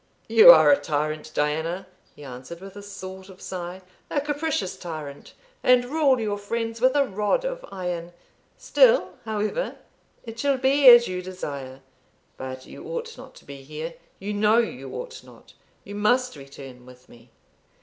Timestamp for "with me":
16.87-17.29